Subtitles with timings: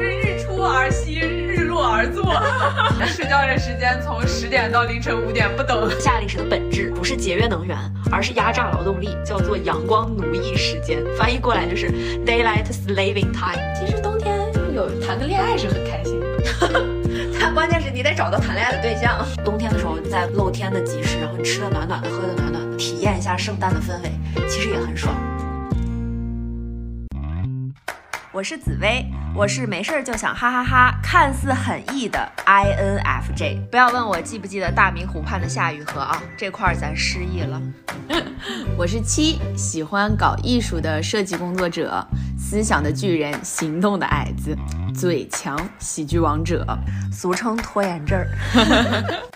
[0.00, 2.24] 是日出而息，日落而作。
[3.06, 5.88] 睡觉的时间从十点到凌晨五点不等。
[6.00, 7.76] 夏令时的本质不是节约能源，
[8.10, 11.02] 而是压榨劳动力，叫做阳光奴役时间。
[11.16, 11.88] 翻译过来就是
[12.24, 13.60] daylight slaving time。
[13.74, 14.36] 其实冬天
[14.74, 16.26] 有谈个恋爱是很开心的，
[17.40, 19.24] 但 关键是你得找到谈恋爱的对象。
[19.44, 24.10] 冬天的时候，在露天的集市，然后你吃的暖暖的，喝的暖暖的，体验一下圣诞的氛围，
[24.48, 25.14] 其实也很爽。
[28.36, 29.02] 我是紫薇，
[29.34, 33.66] 我是没事儿就想哈哈哈，看似很 E 的 INFJ。
[33.70, 37.58] 不要问我记不记得大明湖畔的夏雨荷啊，这块儿咱失忆了。
[38.76, 42.06] 我是七，喜欢搞艺术的设计工作者，
[42.38, 44.54] 思想的巨人，行动的矮子，
[44.94, 46.62] 嘴强喜剧王者，
[47.10, 48.28] 俗称拖延症儿。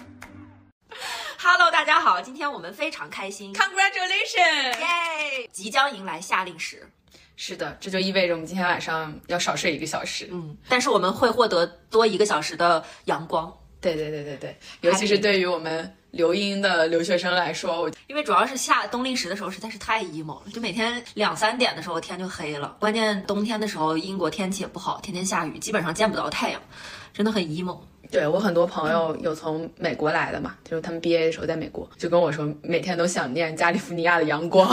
[1.43, 4.79] Hello，大家好，今天我们非常开心 Congratulations！
[4.79, 6.87] 耶，即将迎来夏令时。
[7.43, 10.29] 是的，这就意味着我们今天晚上要少睡一个小时。
[10.31, 13.51] 嗯，但是我们会获得多一个小时的阳光。
[13.81, 22.77] 对对对对对，尤其是对于我们留英的留学生来说，我因为主要是夏冬令时的时候实在是太 emo 了，就每天两三点的时候天就黑了。
[22.79, 26.61] 关键冬天的时候，英国天气也不好，天天下雨，基本上见不到太阳，
[27.15, 27.79] 真的很 emo。
[28.11, 34.69] 对我很多朋友有从美国来的嘛，就是他们毕业的时候在美国，就跟我说每天都想念加利福尼亚的阳光，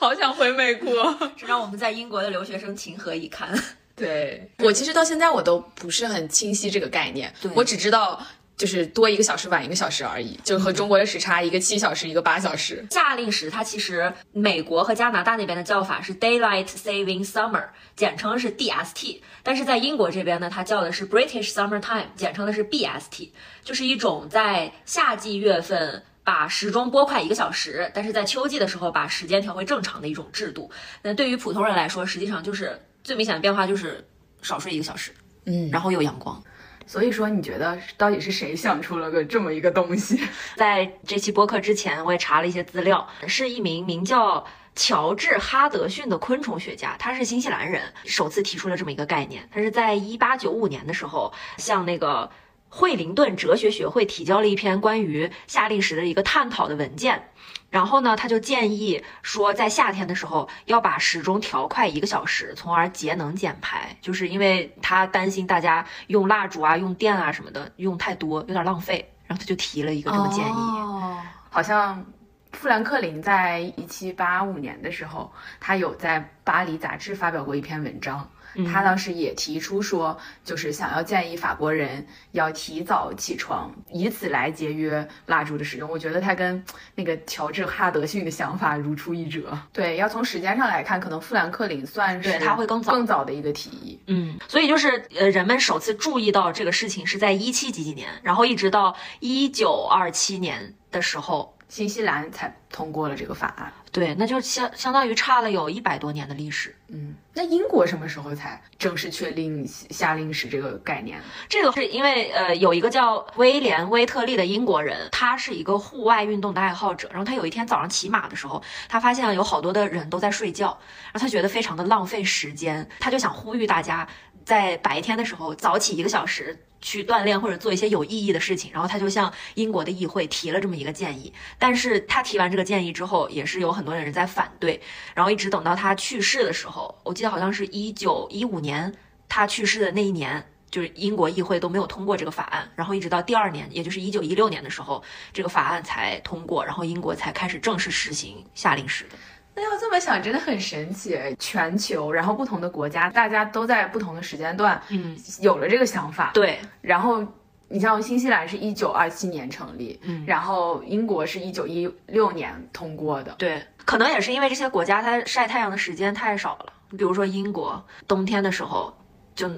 [0.00, 1.14] 好想回美国。
[1.36, 3.52] 这让我们在英国的留学生情何以堪？
[3.94, 8.18] 对我其实到现在我都不是很清晰这个概念对，我只知道
[8.56, 12.82] 就是多一个小时晚一个小时而已，就和中国的时差一个七小时一个八小时。
[12.90, 17.64] 夏令时它其实美国和加拿大那边的叫法是 Daylight Saving Summer，
[17.94, 19.20] 简称是 DST。
[19.42, 23.28] 但是在英国这边呢，它叫的是 British Summer Time，简称的是 BST，
[23.62, 26.02] 就是一种在夏季月份。
[26.22, 30.70] 把时钟拨快一个小时，但是在秋季的时候把时间调回正常的一种制度。
[31.02, 34.06] 那对于普通人来说，实际上就是最明显的变化就是
[34.42, 35.12] 少睡一个小时，
[35.46, 36.42] 嗯然后有阳光。
[36.86, 40.20] 所以说你觉得到底是谁想出了个这么一个东西？
[40.56, 44.44] 在这期播客之前，我也查了一些资料，是一名名叫
[44.74, 49.48] 乔治哈德逊的昆虫学家，他是新西兰人，首次提出了这么一个概念。
[49.52, 52.28] 他是在一八九五年的时候，向那个
[52.70, 57.28] 惠灵顿哲学学会提交了一篇关于夏令时的一个探讨的文件。
[57.68, 63.96] 然后呢，他就建议说，在夏天的时候要把时钟调快一个小时，从而节能减排。
[64.00, 69.12] 就是因为他担心大家用蜡烛啊、用电啊什么的用太多，有点浪费。
[69.26, 70.50] 然后他就提了一个这么建议。
[70.50, 72.04] 哦，好像
[72.52, 78.28] 富兰克林在一七八五年的时候，他有在《巴黎》杂志发表过一篇文章。
[78.72, 85.88] 他当时也提出说，就是想要建议法国人要提早起床，以此来节约蜡烛的使用。
[85.88, 89.58] 我觉得他跟那个乔治哈德逊的想法如出一辙。
[89.72, 94.00] 对，要从时间上来看，可能富兰克林算是他会更早更早的一个提议。
[94.06, 103.72] 嗯，所以就是呃，人们首次注意到这个事情是在一七几几年，然后一直到一九二七年的时候，新西兰才通过了这个法案。
[103.92, 106.76] 对，那就相相当于差了有一百多年的历史。
[106.88, 111.20] 嗯，那英国什么时候才正式确定夏令时这个概念？
[111.48, 117.08] 这个是因为呃，有一个叫威廉·威特利的英国人，他是一个户外运动的爱好者。
[117.10, 124.06] 然后他有一天早上骑马的时候，他发现有好多的人都在睡觉，然后他觉得非常的浪费时间，他就想呼吁大家
[124.44, 126.56] 在白天的时候早起一个小时。
[126.80, 131.32] 去锻炼或者做一些有意义的事情，然后他就向英国的议会提了这么一个建议。
[131.58, 134.80] 但是他提完这个建议之后，也是有很多人在反对。
[135.14, 138.92] 然后一直等到他去世的时候，我记得好像是一九一五年
[139.28, 142.68] 他去世的那一年，就是英国议会都没有通过这个法案。
[142.74, 145.02] 然后一直到第二年，也就是一九一六年的时候，
[145.32, 149.16] 这个法案才通过，然后英国才开始正式实行夏令时的。
[149.54, 151.18] 那要这么想，真的很神奇。
[151.38, 156.30] 全球，然后不同的国家，大家都在不同的时间段，嗯，有了这个想法。
[156.32, 157.26] 对，然后
[157.68, 163.32] 你像新西兰是一九二七年成立，嗯然后英国是一九一六年通过的。
[163.32, 166.72] 对，可能也是因为这些国家它晒太阳的时间太少了。
[166.90, 168.96] 比如说英国，冬天的时候
[169.34, 169.48] 就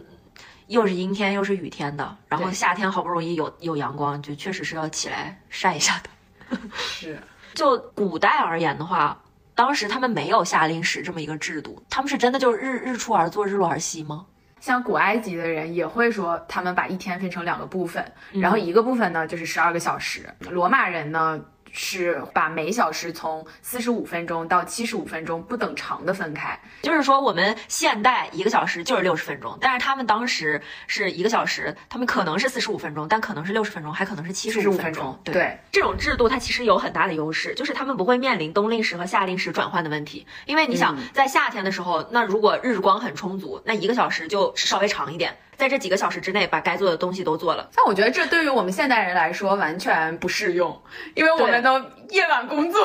[0.67, 6.59] 又是阴天又是雨天的，然后夏天好不容易有有阳光，就确实是要起来晒一下的。
[6.77, 7.19] 是，
[7.55, 9.19] 就古代而言的话，
[9.55, 14.27] 当时他们没有夏令时这么一个制度，他们是真的就是日日出而作，日落而息吗？
[14.61, 20.29] 像古埃及的人也会说，他们把一天分成两个部分，嗯然后一个部分呢就是十二个小时。
[20.39, 21.41] 罗马人呢
[21.73, 35.19] 是把每小时从四十五分钟到七十五分钟不等长的分开，就是说我们现代一个小时就是六十分钟，但是他们当时是一个小时，他们可能是四十五分钟，但可能是六十分钟，还可能是七十五分钟。
[35.25, 45.37] 对，这种制度它其实有很大的优势，就是他们不会面临冬令时和夏令时转换的问题，因为你想在夏天的时候，那如果日光很充足，那一个小时就稍微长一点。
[45.57, 47.71] 在这几个小时之内，把该做的东西都做了。
[47.75, 50.83] 但我觉得这对于我们现代人来说完全不适用，
[51.15, 51.79] 因为我们都
[52.09, 52.85] 夜晚工作，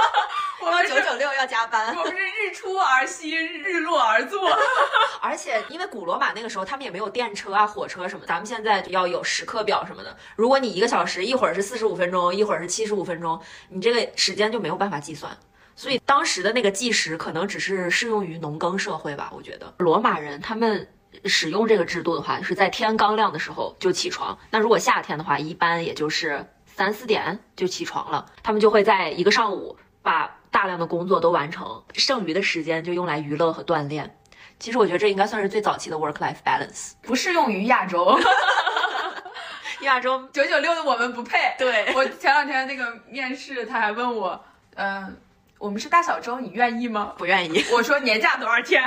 [0.64, 4.40] 我们九九六要加班，我们是日出而息，日落而作。
[5.20, 10.16] 而且因为古罗马那个时候他们也没有电车啊、火车什么，咱们现在要有时刻表什么的。
[10.36, 13.38] 如果你一个小时一会儿是四十五分钟，一会儿是七十五分钟，
[13.68, 15.36] 你这个时间就没有办法计算。
[15.76, 19.30] 所以当时的那个计时可能只是适用于农耕社会吧。
[19.34, 20.88] 我觉得罗马人他们。
[21.24, 24.38] 使用这个制度的话，是在天刚亮的时候就起床。
[24.50, 28.26] 那如果夏天的话，一般也就是三四点就起床了。
[28.42, 34.16] 他们就会在一个上午把大量的工作都完成，剩余的时间就用来娱乐和锻炼。
[34.58, 38.18] 其实我觉得这应该算是最早期的 work-life balance，不适用于亚洲。
[39.82, 41.54] 亚洲九九六的我们不配。
[41.58, 44.42] 对我前两天那个面试，他还问我，
[44.76, 45.16] 嗯，
[45.58, 47.12] 我们是大小周，你愿意吗？
[47.18, 47.62] 不愿意。
[47.72, 48.82] 我说年假多少天？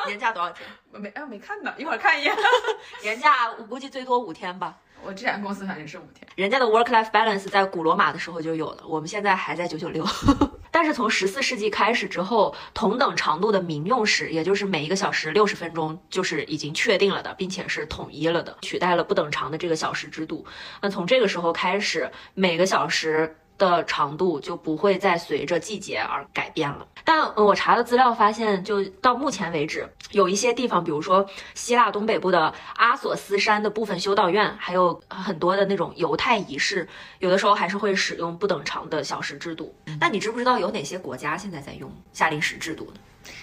[0.06, 0.68] 年假多少天？
[0.92, 2.34] 我没哎，没看呢，一会儿看一眼。
[3.02, 4.76] 年假我估计最多五天吧。
[5.00, 6.26] 我之前公司反正是五天。
[6.34, 10.04] 人家的 work life balance 在古罗马的时候就有了，我们现在还在九九六。
[10.70, 20.44] 但是从十四世纪开始之后，同等长度的民用时，也就是每一个小时六十分钟，就是已经确定了的，并且是统一了的，取代了不等长的这个小时制度。
[20.82, 23.36] 那从这个时候开始，每个小时。
[23.58, 26.86] 的长度就不会再随着季节而改变了。
[27.04, 36.88] 但我查的资料发现，就到目前为止，有一些地方，比如说希腊东北部的阿索斯山的部分修道院，还有很多的那种犹太仪式，
[37.18, 39.74] 有的时候还是会使用不等长的小时制度。
[39.98, 43.00] 那你知不知道有哪些国家现在在用夏令时制度呢？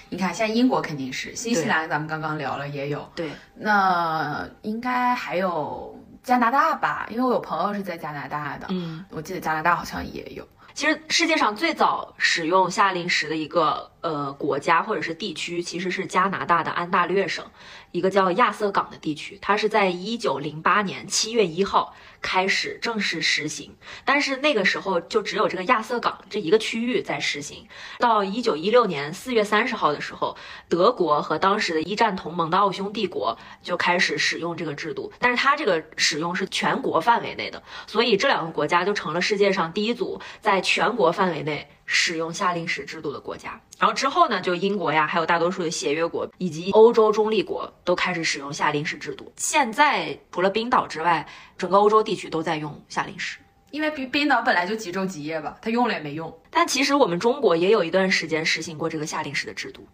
[0.10, 6.00] 你看，现在英国肯定是，新西兰咱们刚刚聊了也有，对，那应该还有。
[6.26, 10.46] 加拿大吧，因为我有朋友是在加拿大的，嗯，我记得加拿大好像也有。
[10.74, 17.46] 其实世界上最早使用夏令时的一个呃国家或者是地区，其实是加拿大的安大略省，
[17.92, 21.94] 一个叫亚瑟港的地区，它是在一九零八年七月一号。
[22.22, 27.68] 开始正式实行，但是那个时候就只有这个亚瑟港这一个区域在实行。
[28.00, 30.36] 到一九一六年四月三十号的时候，
[30.68, 41.70] 德国和当时的一战同盟的奥匈帝国就开始使用这个制度，但是它这个使用是全国范围内的，所以这两个国家就成了世界上第一组在全国范围内。
[41.86, 49.32] 使用夏令时制度的国家，然后之后呢，就英国呀，还有大多数的协约国以及欧洲中立国都开始使用夏令时制度。
[49.38, 51.28] 现在除了冰岛之外，
[51.58, 53.38] 整个欧洲地区都在用夏令时，
[53.70, 56.36] 因为冰冰岛本来就几昼几夜吧，它用了也没用。
[56.50, 59.88] 但其实我们中国也有一段时间实行过这个夏令时的制度，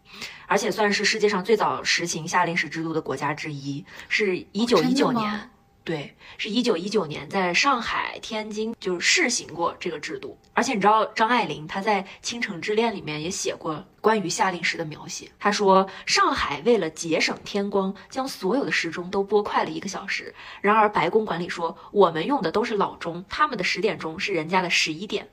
[0.47, 5.49] 而且算是世界上最早实行夏令时制度的国家之一，是一九一九年。
[5.83, 15.31] 对，是一九一九年在上海、天津就试行过这个制度，而且你知道张爱玲她在《倾城之恋》里面也写过关于夏令时的描写。
[15.39, 20.33] 她说上海为了节省天光，将所有的时钟都拨快了一个小时。
[20.61, 25.27] 然而白宫管理说我们用的都是老钟，他们的十点钟是人家的十一点。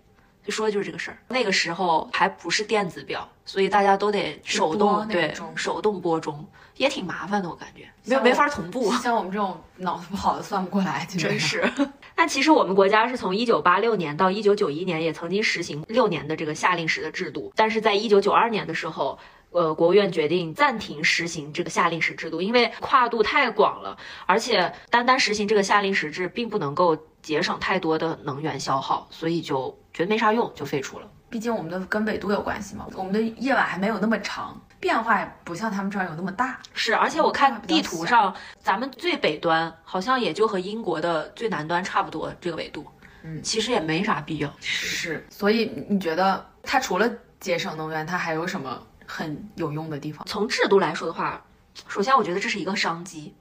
[0.49, 1.19] 就说的就是这个事儿。
[1.29, 6.43] 那个时候还不是电子表，所以大家都得手动，对，手动拨钟。
[6.79, 8.91] 也挺麻烦的，我感觉没有没法同步。
[9.03, 11.71] 像我们这种脑子不好的算不过来，真是。
[12.17, 19.19] 那其实我们国家是从一九八六年到一九九一年也曾经实行六年的这个夏令时的制度，但是在一九九二年的时候，
[19.51, 26.97] 呃，国务院决定暂停实行这个夏令时制度，因为跨度太广了，而且单单实行这个夏令时制并不能够
[27.29, 31.07] 节省太多的能源消耗，所以就觉得没啥用，就废除了。
[31.29, 34.59] 毕竟我们的跟纬度有关系嘛，我们的夜晚还没有那么长。
[34.81, 42.87] 变化也不像他们这儿有那么大，是，而且我看地图上，咱们最北端好像也就和英国的最南端差不多这个纬度，
[43.25, 44.51] 嗯，其实也没啥必要。
[44.61, 50.25] 是，所以你觉得它除了节省能源，它还有什么很有用的地方？
[50.29, 51.45] 从制度来说的话，
[51.89, 53.35] 首先我觉得这是一个商机，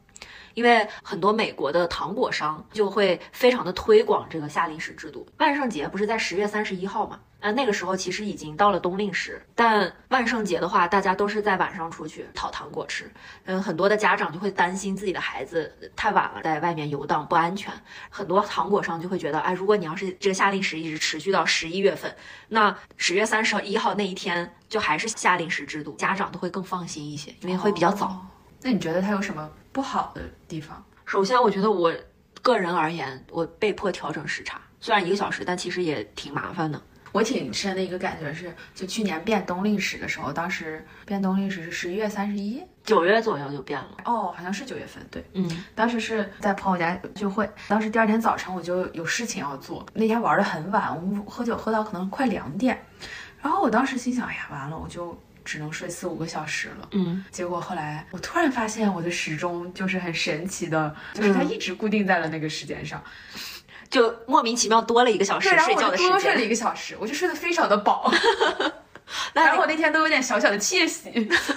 [0.57, 5.23] 因为很多美国的糖果商就会非常的推广这个夏令时制度。
[5.37, 7.19] 万圣节不是在十月三十一号吗？
[7.41, 13.07] 呃，那个时候其实已经到了冬令时，但万圣节的话，大家都是在晚上出去讨糖果吃。
[13.45, 17.71] 嗯，很多的家长就会担心自己的孩子太晚了在外面游荡不安全。
[18.09, 22.11] 很多糖果商就会觉得，哎，如果你要是这个夏令时一直持续到十一月份，
[22.47, 28.25] 那十月三十一号那一天就还是夏令时制度，家长都会更放心一些，因为会比较早。
[28.61, 30.83] 那你觉得它有什么不好的地方？
[31.05, 31.93] 首先，我觉得我
[32.41, 34.59] 个人而言，我被迫调整时差。
[34.79, 36.81] 虽然一个小时，但其实也挺麻烦的。
[37.13, 43.97] 我挺深的一个感觉是，就去年变冬令时的时候，当时变冬令时是十一月三十一，九月左右就变了。
[44.05, 52.79] 哦，好像是九月份，对，嗯，当时是在朋友家聚会，当时第二天早晨我就有事情要做，那天玩的很晚，我们喝酒喝到可能快两点，
[53.41, 56.89] 然后我当时心想，哎呀，完了，我就只能睡四五个小时了。
[56.91, 63.01] 嗯，结果后来我突然发现我的时钟就是很神奇的，就是它一直固定在了那个时间上，
[63.89, 66.45] 就莫名其妙多了一个小时，然后睡觉的时我就多睡了间。
[66.45, 68.11] 一个小时，我就睡得非常的饱。
[69.33, 71.09] 那然后我那天都有点小小的窃喜，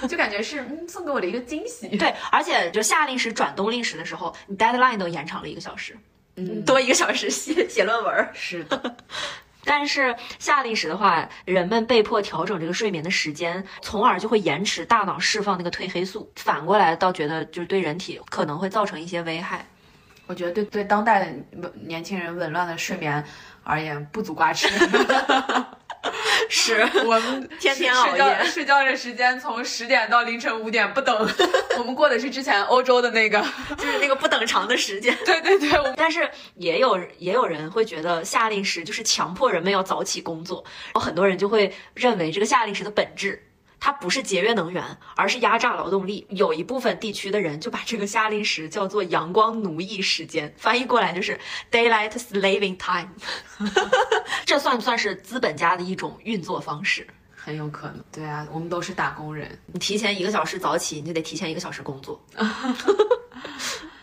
[0.09, 1.88] 就感觉是嗯送给我的一个惊喜。
[1.97, 5.99] 对，而且就夏令时转冬令时的时候，你 deadline 都延长了一个小时，
[6.37, 8.28] 嗯，多一个小时写写论文。
[8.35, 8.97] 是的，
[9.64, 16.31] 但是夏令时的话，人们被迫调整这个睡眠的时间，从而就会延迟大脑释放那个褪黑素。
[16.37, 19.67] 反过来倒觉得就是对人体可能会造成一些危害。
[20.26, 23.25] 我觉得对对当代的年轻人紊乱的睡眠
[23.64, 24.69] 而言不足挂齿。
[26.50, 31.16] 是 我们天天熬夜睡觉的时间从十点到凌晨五点不等，
[31.78, 33.40] 我们过的是之前欧洲的那个。
[33.78, 35.16] 就是那个不等长的时间。
[35.25, 43.42] 对对对，但是也有也有人会觉得夏令时就是强迫人们要早起工作，然后很多人就会认为这个夏令时的本质。
[43.80, 44.84] 它不是节约能源，
[45.16, 46.26] 而是压榨劳动力。
[46.28, 51.40] 有一部分地区的人就把这个夏令时叫做“阳光奴役时间”，翻译过来就是
[51.72, 53.08] “daylight slaving time”。
[54.44, 57.06] 这算不算是资本家的一种运作方式？
[57.34, 58.04] 很有可能。
[58.12, 59.58] 对啊，我们都是打工人。
[59.66, 62.22] 你提前一个小时早起，你就得提前一个小时工作。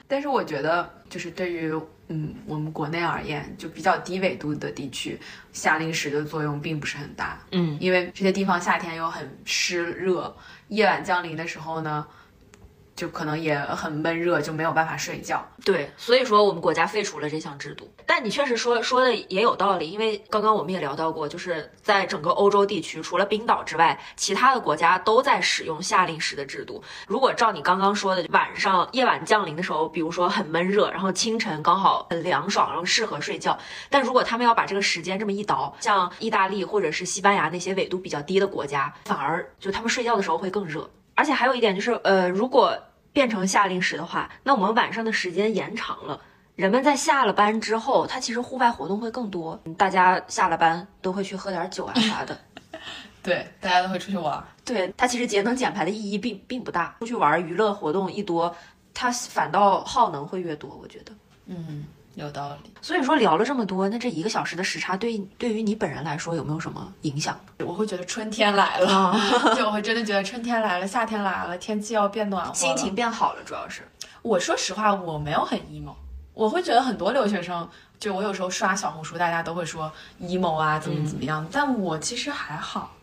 [0.07, 1.73] 但是我觉得，就是对于
[2.07, 5.19] 嗯我们国内而言，就比较低纬度的地区，
[5.51, 7.37] 夏令时的作用并不是很大。
[7.51, 10.33] 嗯，因为这些地方夏天又很湿热，
[10.69, 12.07] 夜晚降临的时候呢，
[12.97, 15.47] 就可能也很闷热，就没有办法睡觉。
[15.63, 17.89] 对，所以说我们国家废除了这项制度。
[18.07, 26.83] 但你确实说说的也有道理，因为刚刚我们也聊到过，就是在整个欧洲地区，除了冰岛之外，其他的国家都在使用夏令时的制度。
[27.05, 33.55] 如果照你刚刚说的，晚上夜晚降临的时候，比如说很闷热，然后清晨刚好很凉爽，然后适合睡觉。
[33.91, 40.89] 但如果他们要把这个时间这么一倒，像意大利或者是西班牙那些纬度比较低的国家，反而就他们睡觉的时候会更热。
[41.13, 42.77] 而且还有一点就是，呃，如果
[43.17, 46.21] 变成夏令时的话，那我们晚上的时间延长了。
[46.55, 52.39] 人们在下了班之后，他其实户外活动会更多，大家下了班都会去喝点酒啊啥的。
[53.23, 54.45] 对，大家都会出去玩。
[54.63, 58.55] 对，它其实节能减排的意义并并不大，出去玩娱乐活动一多，
[58.93, 61.11] 它反倒耗能会越多，我觉得。
[61.47, 61.85] 嗯，
[62.17, 62.73] 有道理。
[62.81, 67.39] 所以说聊了这么多，那这一个小时的时差对对于你本人来说有没有什么影响？
[67.59, 69.15] 我会觉得春天来了，
[69.55, 72.93] 就我会真的觉得春天来了，夏天来了，天气要变暖和了，心情。
[72.95, 73.87] 变好了，主要是。
[74.23, 75.93] 我说实话，我没有很 emo，
[76.33, 77.69] 我会觉得很多留学生，
[77.99, 82.93] 就我有时候刷小红书，大家都会说 emo 啊，怎么怎么样，但我其实还好。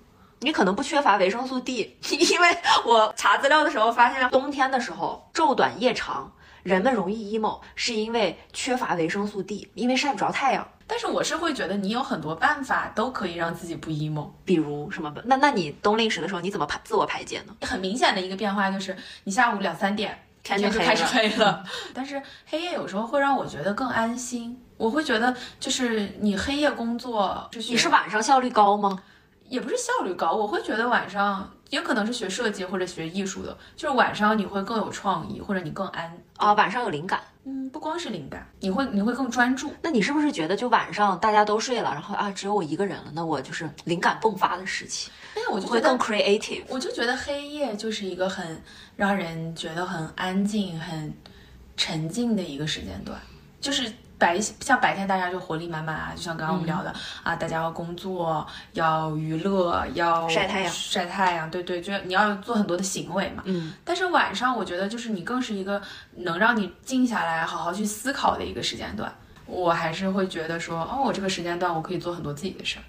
[0.40, 6.30] 你可能不缺乏维生素 D， 因为我查资料的时候发现，冬天的时候昼短夜长，
[6.64, 10.66] 人们容易 emo，是因为缺乏维生素 D，因为晒不着太阳。
[10.86, 14.28] 但是我是会觉得你有很多办法都可以让自己不 emo。
[14.44, 15.14] 比如什么？
[15.24, 17.54] 那那你冬令时的时候，你怎么排自我排解呢？
[17.62, 24.60] 很明显的一个变化就是，你下午两三点天就开始黑了，但是黑夜有时候会让我觉得更安心。
[24.76, 29.02] 我会觉得，就是你黑夜工作，你是晚上效率高吗？
[29.48, 36.16] 也不是效率高，我会觉得晚上也可能是学设计或者学艺术的，就是晚上你会更有创意，或者你更安。
[36.36, 37.20] 啊，晚上有灵感。
[37.46, 39.74] 嗯，不光是灵感，你会你会更专注。
[39.82, 46.62] 那你是不是觉得就晚上大家都睡了，然后啊只有我一个人了，那我就是灵感迸发的时期，但是我就会更 creative。
[46.68, 48.62] 我就觉得黑夜就是一个很
[48.94, 51.12] 让人觉得很安静、很
[51.76, 53.20] 沉静的一个时间段，
[53.60, 53.92] 就是
[54.24, 56.90] 白像白天大家就活力满满啊，就像刚刚我们聊的、
[57.22, 63.42] 啊，大家要工作、要娱乐、要晒太阳晒太阳，对对，就你要做很多的行为嘛。
[63.44, 65.80] 嗯，但是晚上我觉得就是你更是一个
[66.16, 69.12] 能让你静下来、好好去思考的一个时间段。
[69.46, 72.82] 我还是会觉得说，哦，我这个时间段我可以做很多自己的事儿。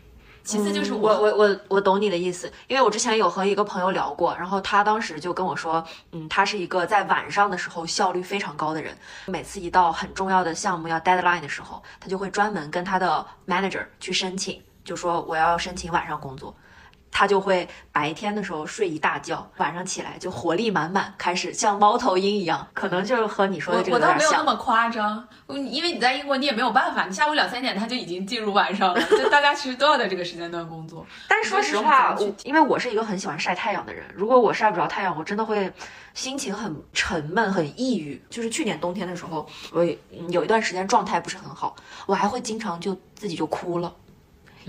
[0.45, 16.55] 其次就是嗯我我我我懂你的意思，因为我之前有和一个朋友聊过，然后他当时就跟我说，嗯，他是一个在晚上的时候效率非常高的人，每次一到很重要的项目要 deadline 的时候，他就会专门跟他的 manager 去申请，就说我要申请晚上工作。
[17.17, 22.67] 他就会白天的时候睡一大觉，晚上起来就活力满满，开始像猫头鹰一样。
[22.73, 24.43] 可能就是和你说的这个我倒没有那。
[24.43, 31.05] 么夸张，嗯因为你在英国你也没有办法，你下午两三点他就已经进入晚上了， 就大家其实都要在这个时间段工作。
[31.29, 35.71] 但是说实话，我因为我是一个很喜欢晒太阳的人，如果我晒不着太阳，我真的会
[36.13, 38.21] 心情很沉闷、很抑郁。
[38.29, 41.73] 就是去年冬天的时候，我嗯有一段时间状态不是很好，
[42.05, 43.93] 我还会经常就自己就哭了。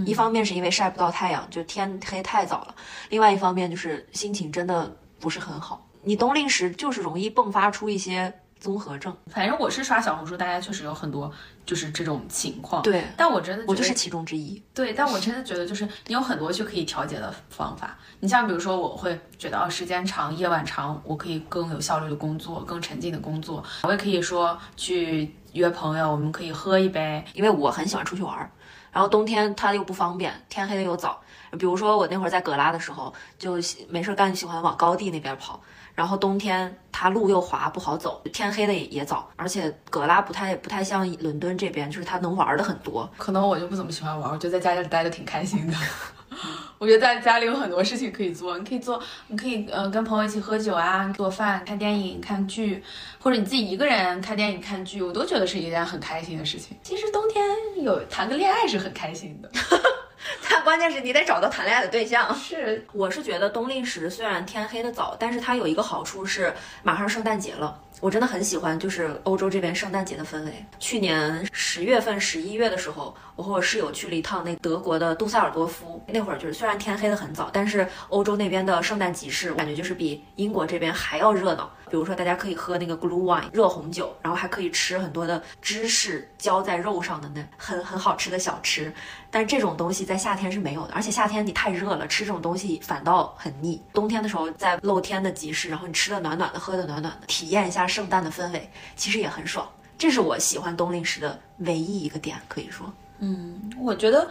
[0.04, 2.74] 一方面是因为晒不到太阳，就天黑太早了；
[3.10, 5.86] 另外一方面就是心情真的不是很好。
[6.02, 9.16] 你冬令时就是容易迸发出一些综合症。
[9.26, 11.32] 反正我是刷小红书，大家确实有很多
[11.64, 12.82] 就是这种情况。
[12.82, 14.62] 对但我真的我就是其中之一。
[14.72, 17.98] 对，但我真的觉得就是你有很多去可以调节的方法。
[18.20, 23.62] 你像比如说，我会觉得哦，时间长、夜晚长，我可以更有效率的工作，更沉浸的工作。
[23.82, 27.22] 我也可以说去约朋友，我们可以喝一杯。
[27.34, 28.50] 因为我很喜欢出去玩儿，
[28.96, 31.20] 然后冬天它又不方便，天黑的又早。
[31.58, 35.60] 比如说我那会儿在格拉的时候，就喜没事儿干，喜欢往高地那边跑。
[35.94, 43.06] 然后冬天它路又滑，不好走，天黑的也也早，而且格拉不太不太像伦敦这边，就是它能玩的很多。
[43.18, 45.76] 可能我就不怎么喜欢玩，我觉得在家里待着挺开心的。
[46.78, 52.82] 我觉得在家里有很多事情可以做，你可以做，你可以呃跟朋友一起喝酒啊，做饭、看电影、看剧，
[53.18, 56.76] 或者你自己一个人看电影、看剧，我都觉得是一件很开心的事情。
[56.82, 57.44] 其实冬天
[57.82, 59.50] 有谈个恋爱是很开心的。
[60.50, 62.34] 但关键是你得找到谈恋爱的对象。
[62.34, 66.52] 是，我是觉得冬令时虽然天黑的早，但是它有一个好处是
[66.82, 67.80] 马上圣诞节了。
[68.00, 70.52] 我真的很喜欢，就是欧洲这边圣诞节的氛围。
[70.78, 76.02] 去年十月份、十一月的时候，我和我室友去了一趟那德国的杜塞尔多夫。
[76.06, 81.70] 那会儿就是虽然天黑的很早，但是欧洲那边的圣诞集市感觉就是比英国这边还要热闹。
[81.88, 88.92] 比如说，大家可以喝那个 glue wine 热红酒，然后还可以吃很多的芝士浇在肉上的那很很好吃的小吃。
[89.30, 93.80] 但是这种东西在夏天是没有的，而且夏天你太热了，吃这种东西反倒很腻。
[93.92, 99.68] 冬天的时候在露天的集市，然后你吃的暖暖的，喝的暖暖的，体验一下圣诞的氛围，其实也很爽。
[99.98, 102.92] 这是我喜欢冬令时的唯一一个点，可以说。
[103.18, 104.30] 嗯，我觉得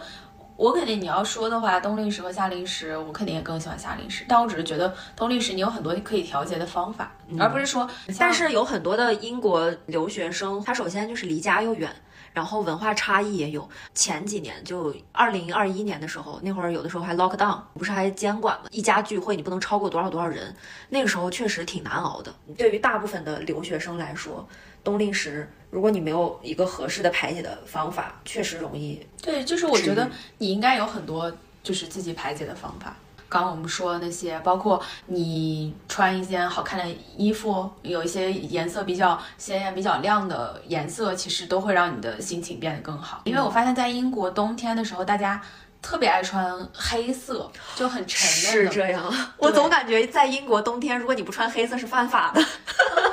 [0.56, 4.24] 我肯定你要说的话，冬令时和夏令时，我肯定也更喜欢夏令时。
[4.26, 11.90] 但我只是觉得冬令时你有很多可以调节的方法，而不是说，但是有很多的英国留学生，他首先就是离家又远。
[12.32, 13.66] 然后文化差异也有。
[13.94, 18.68] 前几年就二零二一年的时候，那会儿有的时候还 lock down，不是还监管吗？
[18.70, 20.54] 一家聚会你不能超过多少多少人，
[20.90, 22.34] 那个时候确实挺难熬的。
[22.54, 24.46] 对于大部分的留学生来说，
[24.86, 29.04] 冬令时如果你没有一个合适的排解的方法，确实容易。
[29.20, 31.30] 对，就是我觉得你应该有很多
[31.64, 32.94] 就是自己排解的方法。
[33.28, 43.22] 刚刚我们说的那些，包括你穿一件好看的衣服，有一些颜色比较鲜艳、比较亮的颜色，其实都会让你的心情变得更好。
[43.24, 45.42] 因为我发现，在英国冬天的时候，大家
[45.82, 48.70] 特别爱穿黑色，就很沉闷的。
[48.70, 52.40] 是这样，我总感觉在英国冬天，如果你不穿黑色是犯法的。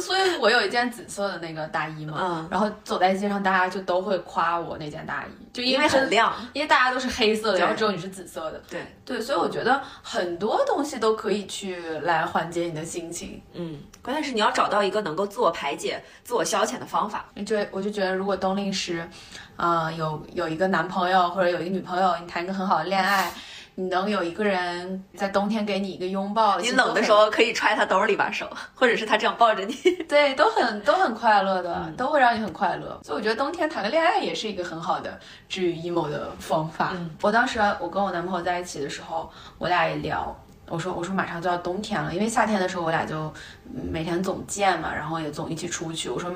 [0.00, 8.60] 所所以，我有一件紫色的那个大衣嘛，嗯然后走在街上，大家就都会夸我那件大衣，就因因为很亮，因为大家都是黑色的，然后只有你是紫色的。
[8.68, 13.40] 对，对，所以我觉得很多东西都可以去来缓解你的心情。
[13.52, 17.26] 嗯，关键是你要找到一个能够自我排解、自我消遣的方法。
[17.44, 19.08] 就我就觉得，如果冬令时，
[19.56, 23.32] 呃，有有一个男朋友或者有一个女朋友，你谈一个很好的恋爱，
[23.80, 29.74] 你能有一个人在冬天给你一个拥抱，你冷的时，候可以揣他兜里把手， 或者是他这样抱着你。
[30.06, 33.00] 对，都很都很快乐的，嗯都会让你很快乐。
[33.02, 36.90] 所以我觉得冬天谈个恋爱也是一个很好的治愈 emo 的方法。
[36.92, 40.36] 嗯我当时我跟我男朋友在一起的时候，我俩也聊。
[40.68, 43.32] 我说我说马上就要冬天了，因为夏天的时候我俩就
[43.74, 46.10] 嗯每天总见嘛，然后也总一起出去。
[46.10, 46.30] 我说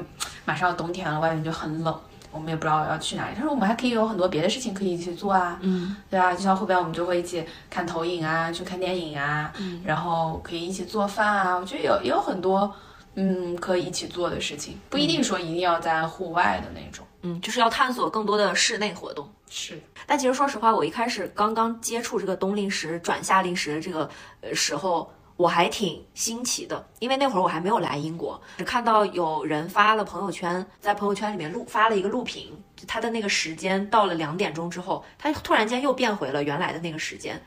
[0.46, 2.00] 马上要冬天了，外面就很冷，
[2.34, 3.34] 我们也不知道要去哪里。
[3.36, 11.56] 他说我们还可以有很多别的事情可以一起做啊，嗯对啊，就像后边我们就会一起看投影啊，去看电影啊，嗯然后可以一起做饭啊。
[11.56, 12.74] 我觉得有也有很多
[13.14, 17.06] 嗯可以一起做的事情，不一定说一定要在户外的那种。
[17.22, 19.26] 嗯，就是要探索更多的室内活动。
[19.48, 37.42] 是，但其实说实话，我一开始刚刚接触这个冬令时转夏令时的这个呃时候，我还挺新奇的，因为那会儿我还没有来英国，只看到有人发了朋友圈，在朋友圈里面录发了一个录屏，就他的那个时间到了两点钟之后，他突然间又变回了原来的那个时间，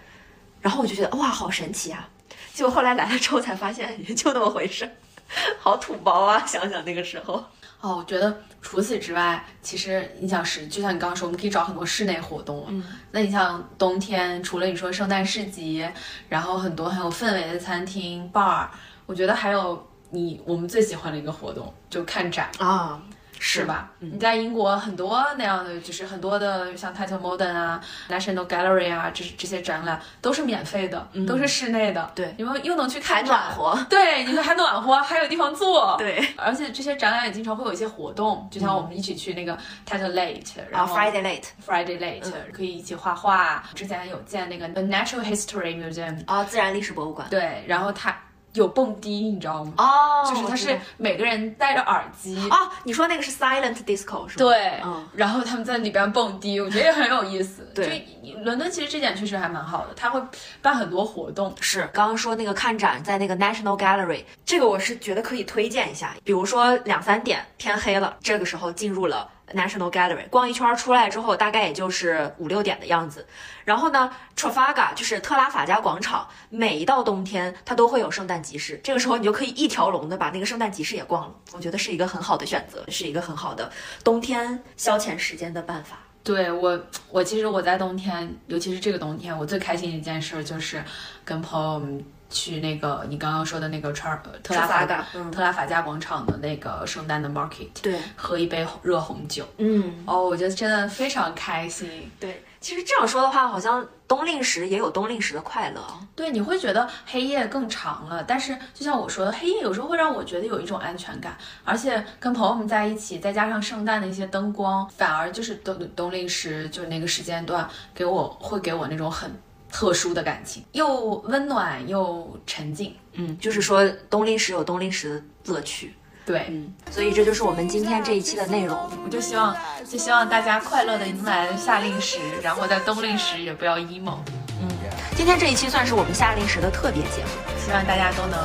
[0.60, 2.10] 然后我就觉得哇，好神奇啊！
[2.54, 4.90] 结果后来来了之后才发现，也就那么回事，
[5.60, 6.46] 好土包啊！
[6.46, 7.44] 想想那个时候，
[7.80, 12.66] 哦，我觉得除此之外，其实你想是，就像你刚刚说，我们可以找很多室内活动。
[12.68, 15.88] 嗯，那你像冬天，除了你说圣诞市集，
[16.28, 18.68] 然后很多很有氛围的餐厅、bar，
[19.06, 22.50] 我觉得还有你我们最喜欢的一个活动，就看展。
[22.58, 23.00] 啊，
[23.40, 23.92] 是吧？
[24.00, 32.12] 你在英国很多那样的，就是很多的像 Tate Modern 啊、National Gallery 啊，这这些展览都是免费的，都是室内的。
[32.16, 33.86] 对你们又能去看还，暖和。
[33.90, 35.96] 对，你们还暖和，还有地方坐。
[36.00, 43.64] 对，而且这些展览也经常会有一些活动，就像我们一起去那个 Tate Late，、然然后后 Friday late Friday Late、可以一起画画。
[43.76, 47.28] 之前有建那个 The Natural History Museum，啊，自然历史博物馆。
[47.30, 48.16] 对，然后它
[48.54, 49.74] 有蹦迪，你知道吗？
[49.78, 52.38] 哦，就是他是每个人戴着耳机。
[52.50, 54.46] 哦，你说那个是 silent disco 是吧？
[54.46, 57.64] 对，嗯然后他们在里边蹦迪，我觉得也很有意思。
[57.76, 60.22] 对就伦敦其实这点确实还蛮好的，他会
[60.62, 61.54] 办很多活动。
[61.60, 66.16] 是，刚刚说那个看展在那个 National Gallery，这个我是觉得可以推荐一下。
[66.24, 73.26] 比如说两三点天黑了，这个时候进入了 National Gallery，逛一圈出来之后，大概也就是五六点的样子。
[73.64, 81.36] 然后呢，Trafaga，就是特拉法加广场，每一到冬天它都会有圣诞集市，这个时候你就可以一条龙的把那个圣诞集市也逛了。
[81.54, 83.72] 我觉得是一个很好的选择，是一个很好的
[84.04, 85.98] 冬天消遣时间的办法。
[86.24, 86.78] 对我，
[87.10, 90.84] 我其实我在冬天，尤其是这个冬天，我最开心的一件事就是
[91.24, 99.46] 跟朋友们去那个你刚刚说的那个川呃特拉法嗯特拉法加广场的那个圣诞的 market，对，喝一杯热红酒。
[99.58, 100.04] 嗯。
[100.06, 102.12] 哦，我觉得真的非常开心。
[102.20, 106.00] 对，其实这样说的话，好像冬令时也有冬令时的快乐啊。
[106.16, 119.32] 对，你会觉得黑夜更长了，但是就像我说的，黑夜有时候会让我觉得有一种安全感，而且跟朋友们在一起，再加上圣诞的一些灯光，反而就是冬冬令时就是那个时间段，给我会给我那种很
[119.72, 122.96] 特殊的感情，又温暖又沉静。
[123.14, 125.94] 嗯，就是说冬令时有冬令时的乐趣。
[126.26, 128.78] 对，嗯，所以这就是我们今天这一期的内容。
[129.04, 129.56] 我就希望
[129.90, 134.18] 就希望大家快乐的迎来夏令时，然后在冬令时也不要 emo。
[134.62, 134.68] 嗯
[135.16, 138.38] 今天这一期算是我们夏令时的特别节目，希望大家都能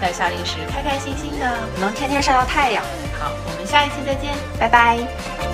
[0.00, 1.68] 在夏令时开开心心的。
[1.78, 2.82] 能天天晒到太阳。
[3.20, 4.34] 好，我们下一期再见。
[4.58, 5.53] 拜拜。